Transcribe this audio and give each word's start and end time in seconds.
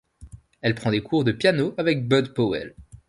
Elle 0.61 0.73
prend 0.73 0.89
des 0.89 1.03
cours 1.03 1.23
de 1.23 1.31
piano 1.31 1.75
avec 1.77 2.07
Bud 2.07 2.33
Powell. 2.33 2.73